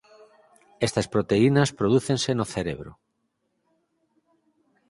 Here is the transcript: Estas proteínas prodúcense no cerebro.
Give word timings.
Estas 0.87 1.07
proteínas 1.13 1.69
prodúcense 1.79 2.31
no 2.35 2.45
cerebro. 2.53 2.91